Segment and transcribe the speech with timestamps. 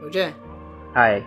[0.00, 0.32] 有健，
[0.94, 1.20] 嗨，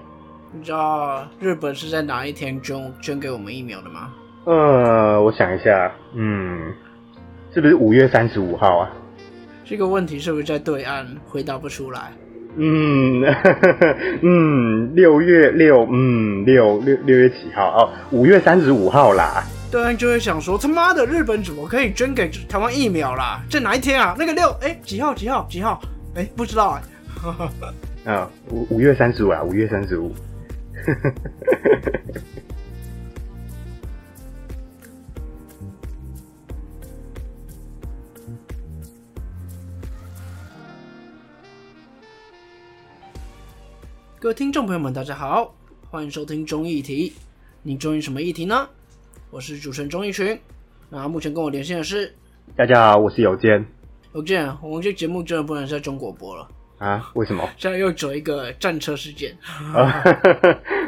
[0.54, 4.14] 你知道日本是在哪一天捐捐给我们疫苗的吗？
[4.46, 6.74] 呃，我想一下，嗯，
[7.54, 8.90] 是不是五月三十五号啊？
[9.66, 12.14] 这个问题是不是在对岸回答不出来？
[12.56, 13.22] 嗯，
[14.24, 17.78] 嗯，六月六，嗯，六六六月几号？
[17.78, 19.44] 哦，五月三十五号啦。
[19.70, 23.42] 对岸就会想说，他妈的，日本怎么可以捐给台湾疫苗啦？
[23.50, 24.16] 在哪一天啊？
[24.18, 25.14] 那个六，哎，几号？
[25.14, 25.46] 几号？
[25.50, 25.82] 几号？
[26.16, 26.82] 哎，不知道哎、
[28.04, 30.12] 啊，五五月三十五啊，五月三十五。
[44.20, 45.54] 各位听众朋友们，大家好，
[45.92, 47.14] 欢迎收听中议题。
[47.62, 48.68] 你中意什么议题呢？
[49.30, 50.40] 我是主持人钟义群。
[50.90, 52.12] 那目前跟我连线的是
[52.56, 53.64] 大家好，我是有健
[54.14, 56.50] 有健，我们这节目真的不能在中国播了，
[56.82, 57.48] 啊，为什么？
[57.58, 59.32] 现在又走一个战车事件。
[59.74, 60.04] 啊，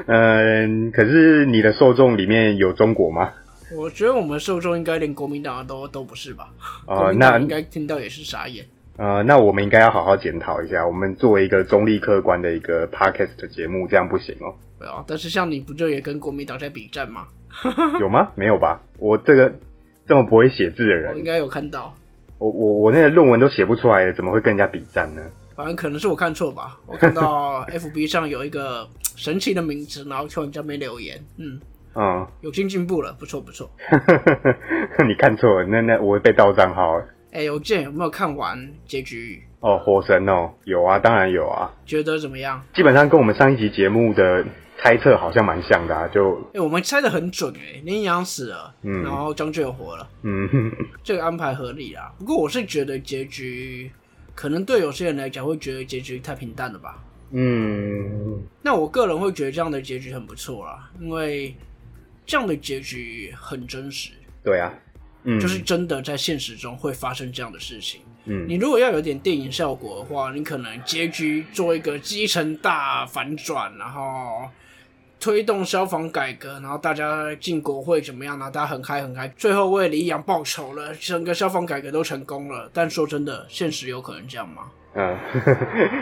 [0.07, 3.31] 嗯， 可是你的受众里面有中国吗？
[3.75, 6.49] 我觉得我们受众应该连国民党都都不是吧？
[6.85, 8.65] 国哦，那应该听到也是傻眼。
[8.97, 14.53] 呃，那我们应该要好好检讨一下，我们作为一个中立客观的一个 podcast 的节目，这样不行哦。
[14.79, 17.27] 对啊，但是像你不就也跟国民党在比战吗？
[17.99, 18.31] 有吗？
[18.35, 18.81] 没有吧？
[18.97, 19.53] 我这个
[20.07, 21.95] 这么不会写字的人，我应该有看到，
[22.39, 25.21] 我我我那个论文都写不出来了，怎么会跟人家比战呢？
[25.55, 26.77] 反正可能是我看错吧。
[26.87, 31.59] 我看到 FB 上有一个神奇的名字，然后突然下面留言，嗯，
[31.95, 33.69] 嗯，有新进步了，不错不错。
[35.07, 37.05] 你看错了，那那我被盗账号了。
[37.31, 39.43] 哎、有健有没有看完结局？
[39.59, 42.61] 哦，火神哦，有啊，当然有啊，觉得怎么样？
[42.75, 44.45] 基本上跟我们上一集节目的
[44.77, 50.71] 猜测好像蛮像的啊，就哎、我们猜的很准哎、林阳死了，嗯然后张俊活了，嗯哼
[51.03, 52.11] 这个安排合理啊。
[52.19, 53.89] 不过我是觉得结局
[54.35, 57.03] 可能对有些人来讲会觉得结局太平淡了吧。
[57.31, 58.41] 嗯。
[58.61, 61.55] 那我个人会觉得这样的结局很不错啦，因为
[62.25, 64.11] 这样的结局很真实，
[64.43, 64.73] 对啊，
[65.23, 68.01] 嗯，就是真的在现实中会发生这样的事情。
[68.25, 68.45] 嗯。
[68.47, 74.49] 你如果要有点电影效果的话，你可能结局做一个基层大反转，然后
[75.23, 78.51] 推动消防改革，然后大家进国会怎么样呢？
[78.51, 82.69] 大家很嗨很嗨，最后为李阳报仇了，整个消防改革都成功了。
[82.73, 84.63] 但说真的，现实有可能这样吗？
[84.95, 85.17] 嗯，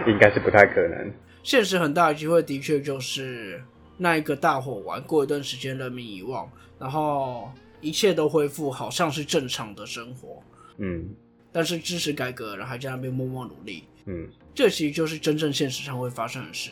[0.08, 1.14] 应该是不太可能。
[1.44, 3.64] 现实很大的机会的确就是
[3.96, 10.42] 那一个大火完，过一段时间人民遗忘，然后一切都恢复，好像是正常的生活。
[10.80, 11.08] 嗯
[11.52, 16.72] 但是支持改革然后还在那边默默努力，嗯这其实就是真正现实上会发生的事。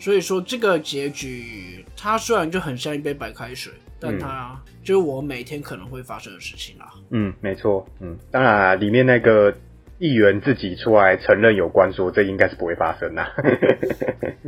[0.00, 6.90] 所以说，这个结局它虽然就很像一杯白开水，但它就是我每天可能会发生的事情啦。
[7.10, 7.86] 嗯，没错。
[8.00, 9.54] 嗯，当然啊，里面那个
[9.98, 13.30] 议员自己出来承认有关，说这应该是不会发生啦。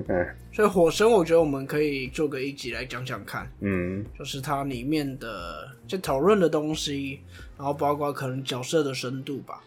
[0.09, 7.21] 嗯所以火神，我觉得我们可以做个一集来讲讲看，嗯就是它里面的在讨论的东西，
[7.59, 9.63] 然后包括可能角色的深度吧。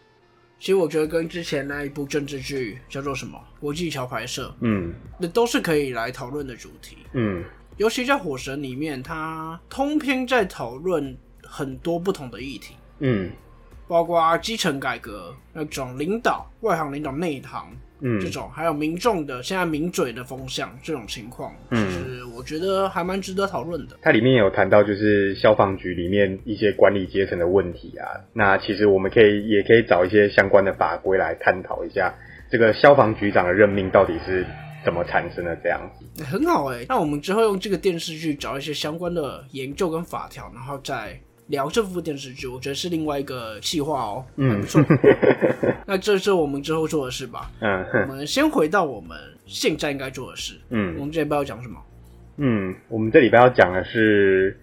[0.59, 4.89] 其实我觉得跟之前那一部政治剧叫做什么《国际桥牌社嗯》，
[5.19, 6.97] 那都是可以来讨论的主题。
[7.13, 7.43] 嗯。
[7.77, 13.29] 尤其在《火神》里面，它通篇在讨论很多不同的议题，嗯。
[13.87, 17.67] 包括基层改革、那种领导、外行领导、内行
[18.01, 23.95] 嗯这种，还有民众的现在民嘴的风向这种情况，嗯就是我觉得还蛮值得讨论的。
[24.01, 28.05] 它里面有谈到就是消防局里面一些管理阶层的问题啊。
[28.33, 32.13] 那其实我们可以也可以找一些相关的法规来探讨一下，
[32.51, 34.45] 这个消防局长的任命到底是
[34.83, 36.23] 怎么产生的这样子。
[36.23, 44.83] 很好哎、那我们之后用这个电视剧找一些相关的研究跟法条，然后再聊这部电视剧，我觉得是另外一个计划哦，嗯不错。
[45.85, 47.51] 那这是我们之后做的事吧。
[47.59, 50.55] 嗯我们先回到我们现在应该做的事。
[50.69, 51.79] 嗯我嗯们这礼拜要讲什么？
[52.37, 54.59] 嗯，我们这礼拜要讲的是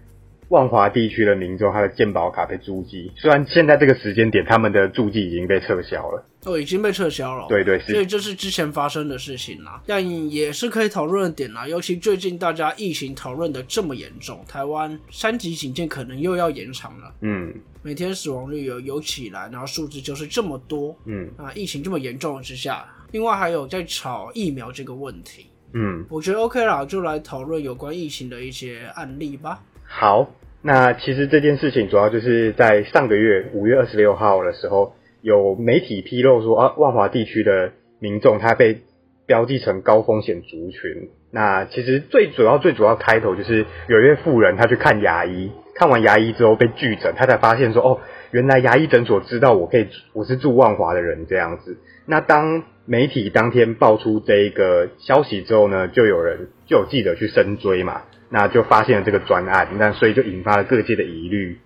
[0.53, 6.23] 万华地区的民众他的健保卡被注记，虽然现在这个时间点他们的注记已经被撤销了。
[6.45, 7.47] 哦，已经被撤销了。
[7.49, 11.67] 对对是，所以这是之前发生的事情啦，但也是可以讨论的点啦。
[11.67, 20.95] 尤其最近大家疫情讨论的这么严重，台湾三级警戒可能又要延长了，嗯每天死亡率有有起来，然后数字就是这么多。
[21.07, 29.63] 嗯啊，疫情这么严重之下，另外还有在炒疫苗这个问题，嗯，我觉得 OK 啦，就来讨论有关疫情的一些案例吧。
[29.95, 30.31] 好，
[30.63, 38.81] 那其实这件事情主要就是在上个月五月二十六号的时候，有媒体披露说啊，万华地区的民众他被
[39.27, 41.11] 标记成高风险族群。
[41.31, 48.01] 那其实最主要、最主要开头就是有一位妇人，她去看牙医，看完牙医之后被拒诊，她才发现说，哦，
[48.33, 51.77] 原来牙医诊所知道我可以我是住万华的人这样子。
[52.07, 61.59] 那当媒体当天爆出这一个消息之后呢，就有人就有记者去深追嘛，那就发现了这个专案，那所以就引发了各界的疑虑。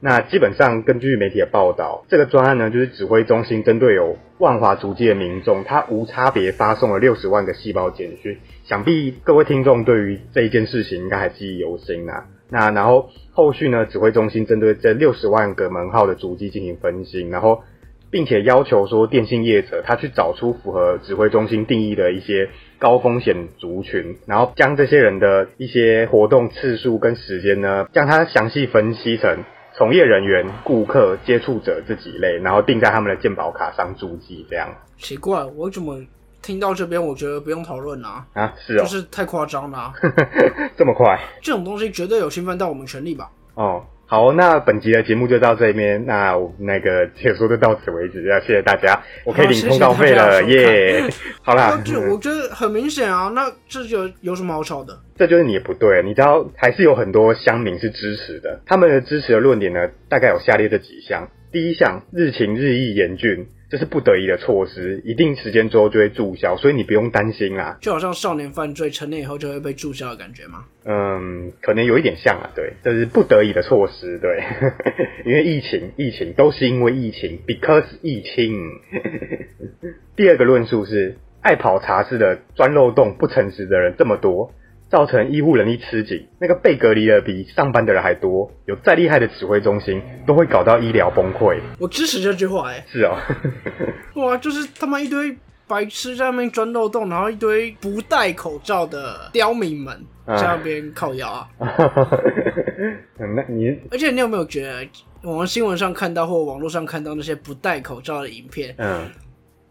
[0.00, 8.38] 那基本上根据媒体的报道，这个专案呢，就是指挥中心针对有万华足迹的民众，他无差别发送了六十万个细胞简讯。
[8.64, 12.24] 想必各位听众对于这一件事情应该还记忆犹新啊。
[12.50, 17.62] 那然后后续呢，指挥中心针对这六十万个门号的足迹进行分析，然后
[18.10, 22.50] 并且要求说电信业者他去找出符合指挥中心定义的一些
[22.84, 29.42] 高风险族群，然后将这些人的一些活动次数跟时间呢，将它详细分析成。
[29.72, 34.68] 从业人员、顾客、接触者这几类，然后定在他们的健保卡上注记，这样。
[34.98, 35.98] 奇怪，我怎么
[36.42, 38.26] 听到这边，我觉得不用讨论啊？
[38.34, 39.94] 啊，是哦，就是太夸张了，
[40.76, 41.18] 这么快？
[41.40, 43.30] 这种东西绝对有侵犯到我们权利吧？
[43.54, 43.82] 哦。
[44.06, 51.02] 好，那本集的节目就到这边，那我那个解说就到此为止，要谢谢大家，我可以领通告费了耶！
[51.42, 54.96] 好啦，就我觉得很明显啊，那这就有什么好吵的？
[55.16, 63.46] 这就是你不对，你知道还是有很多乡民是支持的，他们的支持的论点呢，大概有下列这几项：第一项，日情日益严峻。
[63.74, 67.76] 这是不得已的措施，一定时间之后就会注销，所以你不用担心啦。
[67.80, 70.64] 就好像少年犯罪成年以后就会被注销的感觉吗？
[70.84, 72.52] 嗯，可能有一点像啊。
[72.54, 74.20] 对，这是不得已的措施。
[74.20, 74.44] 对，
[75.26, 78.54] 因为疫情，疫情都是因为疫情，because 疫情。
[80.14, 84.52] 第二个论述是，爱跑茶室的钻漏洞、不诚实的人这么多。
[84.94, 88.48] 造成医护人力吃紧，那个被隔离的比上班的人还多。
[88.66, 91.58] 有再厉害的指挥中心，都会搞到医疗崩溃。
[91.80, 93.18] 我支持这句话，哎，是哦，
[94.14, 95.36] 哇，就是他妈一堆
[95.66, 101.48] 白痴在那边钻漏洞，然后一堆不戴口罩的刁民们在那边靠腰啊。
[103.18, 104.88] 那你，而且你有没有觉得，
[105.24, 109.10] 我们新闻上看到或网络上看到那些不戴口罩的影片，嗯，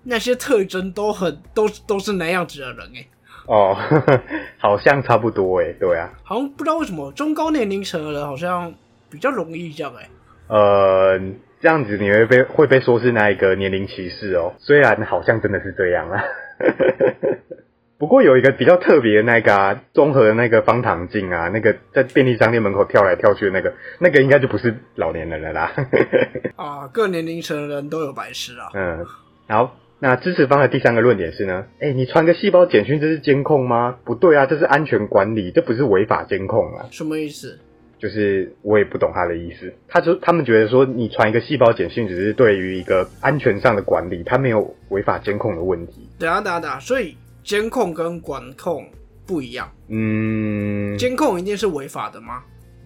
[0.04, 3.08] 那些特征都很都都是那样子的人，哎。
[3.48, 3.76] 哦，
[4.58, 8.74] 好像差不多哎，对啊，好像不知道为什么中高年龄层的人好像
[9.10, 10.10] 比较容易这样哎。
[10.48, 11.20] 呃，
[11.60, 16.24] 这样子你会被会被说是那一个年龄歧视哦，虽然好像真的是这样啊。
[18.00, 25.72] 不过有一个比较特别的那个啊，综合的那个方糖镜啊，那个在便利商店门口跳来跳去的那个，那个应该就不是老年人了啦。
[26.58, 28.70] 啊，各年龄层的人都有白痴啊。
[28.74, 29.06] 嗯，
[29.48, 29.76] 好。
[30.04, 31.66] 那支持方的第三个论点是呢？
[31.80, 33.96] 哎，你传个细胞简讯，这是监控吗？
[34.04, 36.86] 不对啊，这是安全管理，这不是违法监控啊。
[36.92, 37.58] 什么意思？
[38.00, 39.74] 就是我也不懂他的意思。
[39.88, 46.10] 他就他们觉得说，你传一个细胞简讯，只是对于一个安全上的管理，他没有违法监控的问题。
[46.20, 48.86] 等下等下等下，所以监控跟管控
[49.26, 49.72] 不一样。
[49.88, 52.44] 嗯，监控一定是违法的吗？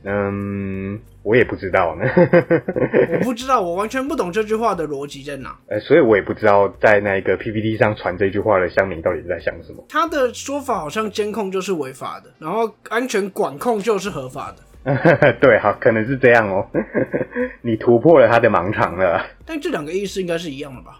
[0.09, 2.05] 嗯，我也不知道呢。
[3.11, 5.53] 我不知道，我完全不懂这句话的逻辑在哪。
[5.67, 9.83] 呃，所以我也不知道在那个 PPT 上传这句话的乡民到底是在想什么。
[9.89, 15.33] 他的说法好像监控就是违法的，然后安全管控就是合法的。
[15.41, 16.65] 对，好，可能是这样哦。
[17.61, 19.25] 你突破了他的盲肠了。
[19.45, 20.99] 但这两个意思应该是一样的吧？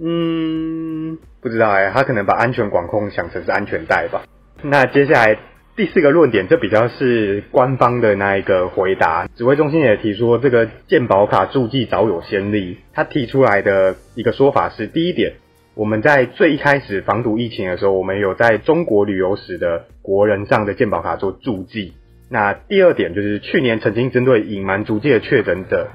[0.00, 4.22] 嗯，不知道哎，他可能把安全管控想成是安全带吧。
[4.62, 5.36] 那接下来。
[5.76, 9.28] 第四个论点，这比较是官方的那一个回答。
[9.36, 12.78] 指挥中心也提出，这个健保卡注记早有先例。
[12.94, 15.34] 他提出来的一个说法是：第一点，
[15.74, 21.92] 我们在最一开始防堵疫情的时候，我们有在中国旅游史的国人上的健保卡做注记。
[22.30, 25.90] 那第二点就是去年曾经针对隐瞒足迹的确诊者。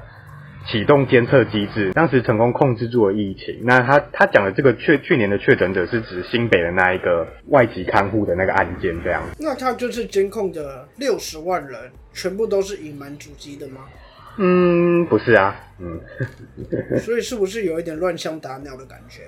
[0.67, 3.61] 启动监测机制，当时成功控制住了疫情。
[3.63, 9.23] 那他他讲的这个确去年的确诊者是指新北的那一个外籍看护的那个案件，这样。
[9.39, 13.81] 那他就是监控的六十万人，全部都是隐瞒主机的吗？
[14.37, 15.99] 嗯，不是啊，嗯。
[17.01, 19.23] 所以是不是有一点乱枪打鸟的感觉？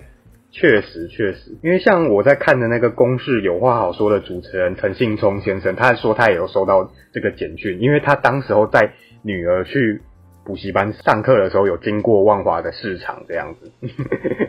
[0.51, 10.03] 确实，确实，因为像我在看的那个公视有话好说的主持人陈信聪先生，他说他也有收到这个简讯，因为他当时候带女儿去。
[10.45, 13.71] 补习班上课的时候有经过万华的市场这样子，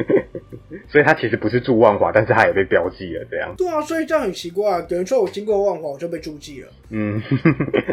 [0.88, 3.54] 所以他其实不是住万华，但是他也被标记了这样。
[3.56, 6.68] 对啊，所以这样很奇怪，等于说我经过万华我就被注记了。
[6.90, 7.22] 嗯，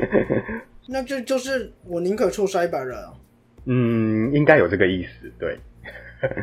[0.89, 2.97] 那这就是我宁可错杀一百人。
[3.65, 5.31] 嗯，应该有这个意思。
[5.39, 5.59] 对，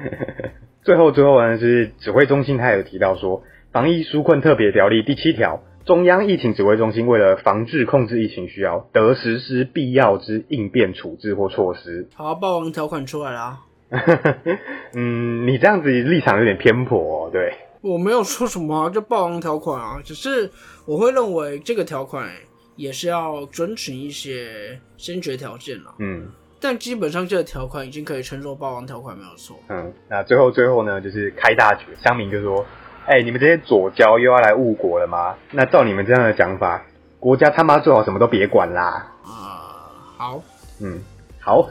[0.83, 5.65] 最后最后呢是指挥中心他有提到说，防疫纾困特别条例第七条。
[5.89, 12.07] 中央疫情指挥中心为了防治控制疫情需要，得实施必要之应变处置或措施。
[12.15, 13.61] 好，霸王条款出来了。
[14.93, 17.55] 嗯，你这样子立场有点偏颇，对。
[17.81, 20.51] 我没有说什么，就霸王条款啊，只是
[20.85, 22.29] 我会认为这个条款
[22.77, 25.95] 也是要遵循一些先决条件了。
[26.01, 26.29] 嗯，
[26.61, 29.59] 但基本上这个条款已经可以称作霸王条款，没有错。
[29.71, 32.67] 嗯，那最后最后呢，就是开大局，乡民就说
[33.09, 35.35] ：“哎、你们这些左交又要来误国了吗？
[35.53, 36.83] 那照你们这样的讲法，
[37.19, 39.11] 国家他妈最好什么都别管啦。
[39.25, 39.89] 啊、
[40.19, 40.43] 好，”
[40.83, 41.01] 嗯，
[41.41, 41.67] 好。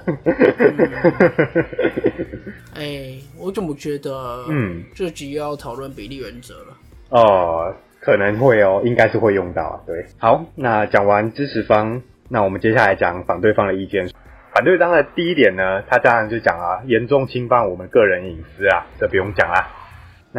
[2.74, 6.74] 哎、我怎么觉得，嗯，这集要讨论比例原则了？
[7.10, 9.80] 哦，可能会哦，应该是会用到啊。
[9.86, 14.10] 对，好，那讲完支持方，那我们接下来讲反对方的意见。
[14.56, 19.70] 反对方的第一点呢，他当然就讲啊，严重侵犯我们个人隐私啊，这不用讲啦。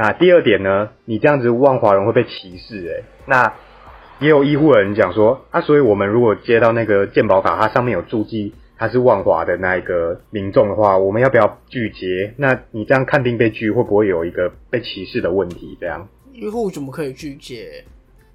[0.00, 3.52] 那第二点呢，你这样子万华人会被歧视诶、那
[4.20, 12.32] 也有医护人讲说，啊，所以我们如果接到那个健保卡，它上面有注记他是万华的那一个民众的话，我们要不要拒接？
[12.36, 15.76] 那你这样看病被拒，会不会有一个被歧视的问题？
[15.80, 16.06] 这样？
[16.32, 17.84] 医护怎么可以拒绝？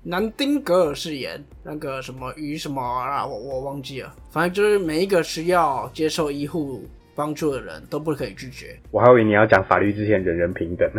[0.04, 6.82] 南丁格尔誓言，那个什么与什么啊，我我忘记了，反正就是每一个需要接受医护
[7.16, 8.78] 帮助的人都不可以拒绝。
[8.92, 10.90] 我还以为你要讲法律之前人人平等。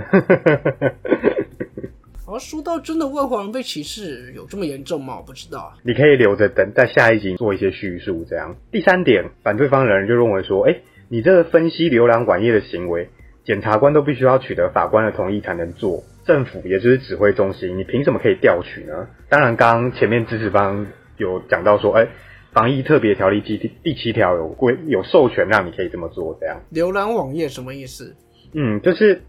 [2.27, 5.17] 而 说到真的外华人被歧视有这么严重吗？
[5.19, 5.77] 我不知道啊。
[5.83, 8.57] 你可以留着等在下一集做一些叙述，这样。
[8.71, 10.77] 第三点，反对方的人就认为说，哎、
[11.09, 13.09] 你这个分析浏览网页的行为，
[13.45, 19.07] 检察官都必须要取得法官的同意才能做，政府也就是指挥中心，你凭什么可以调取呢？
[19.29, 20.87] 当然，刚刚前面支持方
[21.19, 22.09] 有讲到说，哎、
[22.55, 26.61] 防疫特别条例第第七条有规有授权让你可以这么做，这样。
[26.73, 28.15] 浏览网页什么意思？
[28.55, 29.23] 嗯，就是，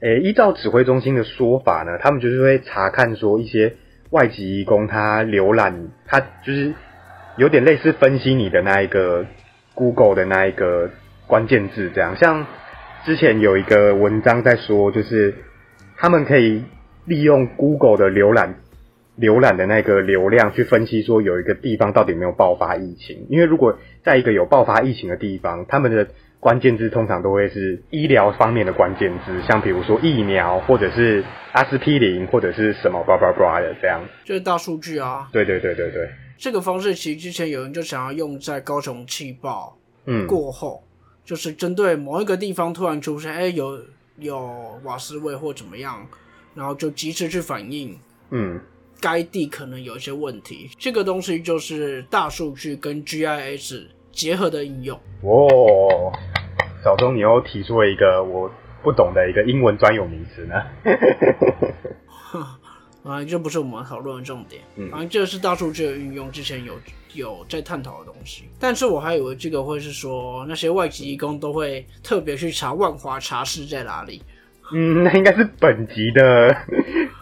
[0.00, 3.76] 诶、依照指挥中心的说法呢，他们就是会查看说一些
[4.10, 6.74] 外籍移工他浏览，他就是
[7.36, 9.24] 有点类似分析你的那一个
[9.74, 10.90] Google 的那一个
[11.28, 12.16] 关键字这样。
[12.16, 12.44] 像
[13.04, 15.36] 之前有一个文章在说，就是
[15.96, 16.64] 他们可以
[17.04, 18.56] 利用 Google 的浏览
[19.18, 26.08] 浏览的那个流量去分析说有一个地方到底有没有爆发疫情，因为如果在一个有爆发疫情的地方，他们的
[26.40, 34.02] 关键字通常都会是医疗方面的关键字，像比如说疫苗或者是阿司匹林或者是什么叭叭叭的这样。
[34.24, 35.28] 就是大数据啊。
[35.32, 40.82] 对对对对对，这个方式其实之前有人就想要用在高雄气爆嗯，过后，
[41.24, 43.80] 就是针对某一个地方突然出现，哎、有
[44.18, 46.06] 有瓦斯味或怎么样，
[46.54, 47.96] 然后就及时去反应
[48.30, 48.60] 嗯，
[49.04, 50.70] 该地可能有一些问题。
[50.78, 54.98] 这个东西就是大数据跟 GIS 结合的应用。
[55.20, 56.10] 哦，
[56.82, 58.50] 小钟，你又提出了一个我
[58.82, 60.54] 不懂的一个英文专有名词呢。
[63.02, 64.62] 啊，这不是我们讨论的重点。
[64.76, 66.72] 嗯反正这是大数据的运用，之前有
[67.12, 68.44] 有在探讨的东西。
[68.58, 74.22] 但是我还以为这个会是说那些外籍义工都会特别去查万华茶室在哪里。
[74.72, 76.56] 嗯，那应该是本集的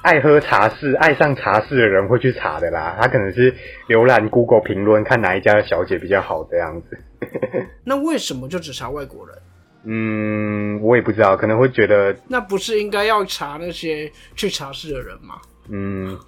[0.02, 2.96] 爱喝茶室、爱上茶室的人会去查的啦。
[3.00, 3.54] 他可能是
[3.88, 6.98] 浏览 Google 评论，看哪一家的小姐比较好这样子。
[7.84, 9.36] 那为什么就只查外国人？
[9.84, 15.36] 嗯，我也不知道，可能会觉得，那不是应该要查那些去茶室的人吗？
[15.68, 16.18] 嗯，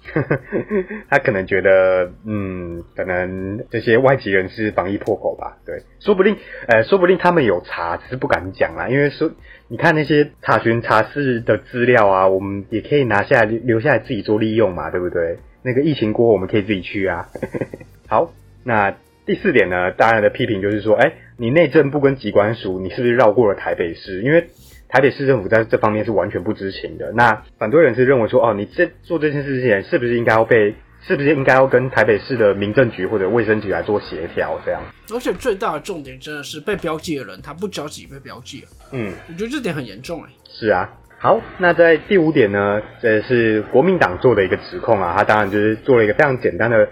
[1.09, 5.57] 他可能觉得，嗯，可能这些外籍人是防疫破口吧？
[5.65, 8.87] 对，说不定，呃，说不定他们有查，只是不敢讲啦。
[8.87, 9.29] 因为说，
[9.67, 15.37] 你看那些查询查事的资料啊，我们也可以拿下来留下来自己做利用嘛，对不对？
[15.63, 17.27] 那个疫情过后，我们可以自己去啊。
[18.07, 18.31] 好，
[18.63, 18.95] 那
[19.25, 24.21] 第四点呢，大家的批评就是说，哎、你内政部跟机关署，你是不是绕过了台北市？
[24.21, 24.47] 因为
[24.87, 27.11] 台北市政府在这方面是完全不知情的。
[27.13, 30.75] 那反对人是认为说，哦，你这做这件事之前，是不是应该要被，
[31.07, 34.59] 是不是应该要跟台北市的民政局或者卫生局来做协调？
[34.65, 34.81] 这样，
[35.13, 40.89] 而且最大的重点真的是被标记的人，他不着急被标记了，嗯，我觉得这点很严重哎、是啊。
[41.17, 46.87] 好，那在第五点呢，这是国民党做的一个指控啊，他当然就是做了一个非常简单的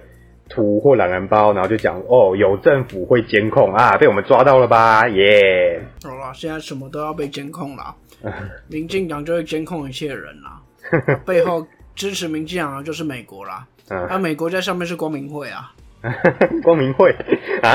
[0.49, 7.95] 图或懒人包，然后就讲哦，有政府会监控啊，被我们抓到了吧，耶、好了，现在什么都要被监控了，
[8.69, 10.61] 民进党就会监控一切人啦，
[11.25, 15.71] 背后支持民进党的就是美国啦，嗯啊，美国在上面是光明会啊，
[16.63, 17.11] 光明会
[17.61, 17.69] 啊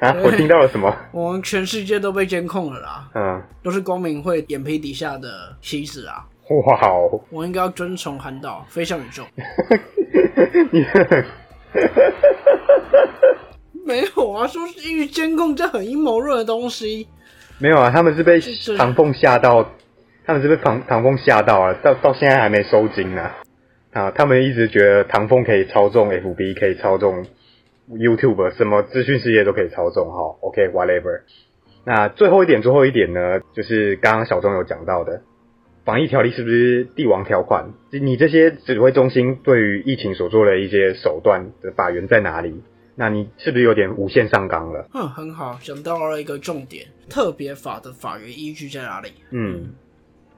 [0.00, 0.14] 啊！
[0.22, 0.94] 我听到了什么？
[1.12, 6.24] 我们全世界都被监控了啦，嗯，都是光明会眼皮底下的棋子啊，
[6.66, 9.24] 哇哦，我应该要遵从韩导飞向宇宙。
[10.70, 10.84] 你
[13.84, 17.06] 没有啊，说是预监控，这很阴谋论的东西。
[17.58, 17.90] 没有啊？
[17.90, 18.40] 他们是被
[18.76, 19.68] 唐凤吓到，
[20.26, 23.22] 他们是被唐唐凤吓到啊，到到现在还没收金呢。
[23.22, 23.34] 啊，
[24.14, 27.24] 他们一直觉得唐风可以操纵 FB，可以操纵
[27.88, 30.10] YouTube，什么资讯事业都可以操纵。
[30.10, 31.20] 哈，OK，whatever、
[31.84, 35.22] 那最后一点，最后一点呢，就是刚刚小钟有讲到的，
[35.84, 37.72] 防疫条例是不是帝王条款？
[37.90, 42.62] 你这些指挥中心对于疫情所做的一些手段的法源在哪里？
[42.96, 44.88] 那你是不是有点无限上纲了？
[44.94, 49.12] 嗯，很好，讲到了一个重点，特别法的法源依据在哪里？
[49.30, 49.74] 嗯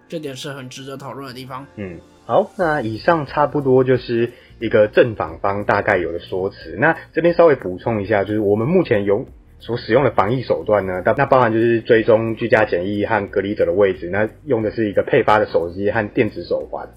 [0.09, 1.67] 这点是很值得讨论的地方。
[1.77, 6.75] 嗯，好，那以上差不多就是一个正反方大概有的说辞。
[6.76, 9.26] 那这边稍微补充一下，就是我们目前有
[9.61, 16.88] 所使用的防疫手段呢，那那包含就是追踪居家检疫和隔离者的位置，那用的是一个配发的手机和电子手环。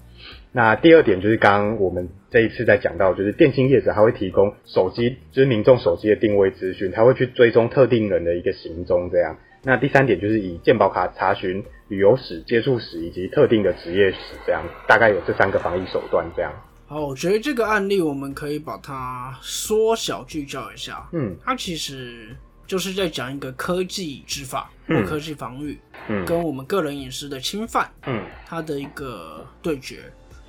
[0.50, 9.38] 那第二点就是刚刚我们这一次在讲到，就是电信业者还会提供手机，就是民众手机的定位资讯，他会去追踪特定人的一个行踪这样。
[9.62, 16.50] 那第三点就是以健保卡查询旅游史、接触史以及特定的职业史这样，大概有这三个防疫手段这样。
[16.86, 21.06] 好，我觉得这个案例我们可以把它缩小聚焦一下。
[21.12, 22.34] 嗯它其实
[22.66, 25.78] 就是在讲一个科技执法或嗯科技防御
[26.08, 29.98] 嗯跟我们个人隐私的侵犯嗯它的一个对决。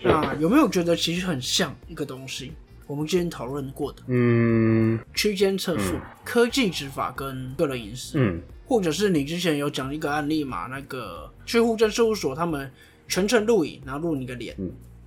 [0.03, 2.53] 那有没有觉得其实很像一个东西？
[2.87, 5.95] 我们之前讨论过的嗯区间测速、
[6.25, 10.67] 科技执法跟个人隐私，嗯或者是你之前有讲一个案例嘛？
[10.67, 12.71] 那个去户政事务所他们
[13.05, 14.55] 全程录影，然后录你的脸，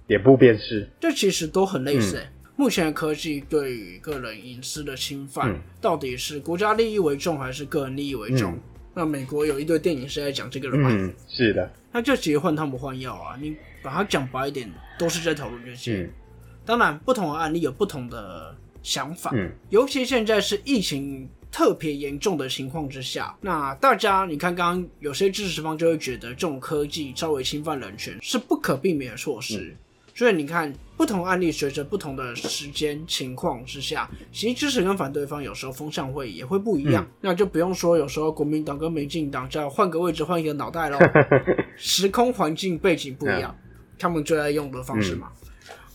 [0.06, 0.87] 脸部辨识。
[1.00, 2.30] 这其实都很类似、欸。
[2.56, 8.52] 目前的科技对于个人隐私的侵犯，嗯到底是国家利益为重还是个人利益为重？
[8.52, 8.61] 嗯
[8.97, 10.90] 那美国有一堆电影是在讲这个的嘛？
[10.92, 11.73] 嗯，是的。
[11.90, 13.35] 那就直接换汤不换药啊！
[13.40, 16.02] 你把它讲白一点，都是在讨论这些。
[16.02, 16.11] 嗯
[16.66, 29.73] 当然，不同的案例有不同的想法，嗯尤其现在是疫情特别严重的情况之下，那大家你看，刚刚有些支持方就会觉得这种科技稍微侵犯人权是不可避免的措施。
[30.17, 37.09] 所以你看，不同案例随着不同的时间情况之下，其实支持跟反对方有时候风向会也会不一样。
[37.21, 40.99] 那就不用说，有时候国民党跟民进党只要换个位置换一个脑袋喽，
[41.79, 43.57] 时空环境背景不一样，
[43.97, 45.31] 他们最爱用的方式嘛。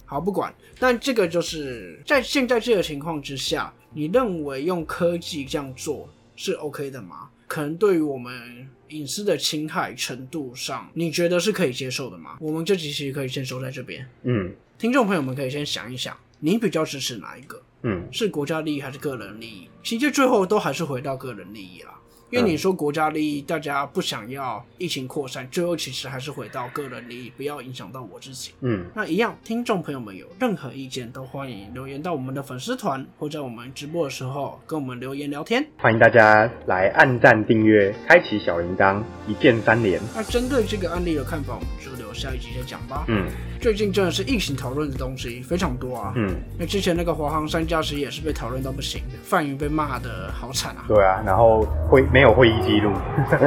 [0.06, 7.30] 好，不管，但这个就是在现在这个情况之下，你认为用科技这样做是 OK 的吗？
[7.48, 12.38] 可能对于我们隐私的侵害程度上，你觉得是可以接受的吗？
[12.40, 17.62] 我们这集其实可以先收在这边，嗯听众朋友们可以先想一想，你比较支持哪一个？
[17.82, 19.68] 嗯是国家利益还是个人利益？
[19.84, 21.99] 其实最后都还是回到个人利益啦。
[22.32, 28.52] 因为你说国家利益，大家不想要疫情扩散，最后其实还是回到个人利益，不要影响到我自己。
[28.62, 35.66] 嗯，那一样，听众朋友们有任何意见都欢迎留言到我们的粉丝团，或在我们直播的时候跟我们留言聊天。
[35.80, 40.00] 欢迎大家来按赞、订阅、开启小铃铛，一键三连。
[40.14, 43.06] 那针对这个案例的看法，我们就留下一集再讲吧。
[43.08, 43.28] 嗯
[43.62, 46.14] 最近真的是疫情讨论的东西非常多啊。
[46.16, 50.86] 嗯，那之前那个华航三加十也是被讨论到不行，范云被骂的好惨啊。
[50.88, 52.92] 对啊，然后会没有会议记录。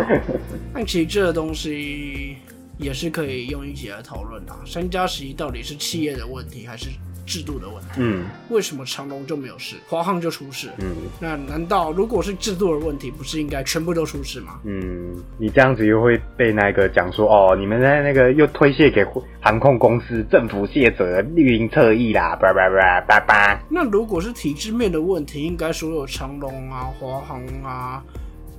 [0.74, 2.36] 但其实这个东西
[2.78, 4.58] 也是可以用一起来讨论的啊。
[4.66, 6.88] 三加十一到底是企业的问题还是
[7.26, 7.88] 制度的问题？
[7.98, 10.70] 嗯为什么长隆就没有事，华航就出事？
[10.78, 14.60] 嗯那难道如果是制度的问题，不是应该全部都出事吗？
[14.64, 19.04] 嗯，你这样子又会被那个讲说哦，你们在那个又推卸给
[19.40, 23.60] 航空公司、政府卸责、绿营侧翼啦，叭叭叭叭叭。
[23.68, 28.02] 那如果是体制面的问题，应该所有长隆啊、华航啊、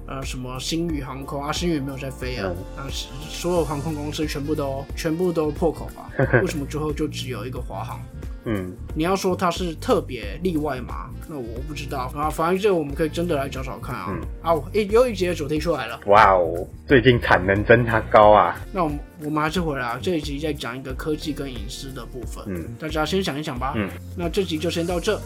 [0.08, 6.10] 呃什么星宇航空啊，星宇没有在飞啊，那、是所有航空公司全部都全部都破口吧？
[6.41, 7.99] 为什么最后就只有一个华航？
[8.45, 11.10] 嗯你要说它是特别例外嘛？
[11.29, 12.29] 那我不知道啊。
[12.29, 14.08] 反正这个我们可以真的来找找看啊。
[14.10, 15.99] 嗯啊，一又一集的主题出来了。
[16.08, 18.60] 哇哦，最近产能真他高啊。
[18.73, 22.43] 那我们我们还是回来啊，这一集再讲一个科技跟隐私的部分。
[22.47, 23.73] 嗯大家先想一想吧。
[23.75, 25.19] 嗯，那这集就先到这。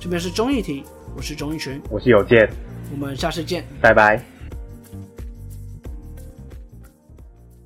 [0.00, 0.82] 这边是综艺题，
[1.14, 2.50] 我是钟艺群，我是有健，
[2.90, 3.64] 我们下次见。
[3.80, 4.31] 拜拜。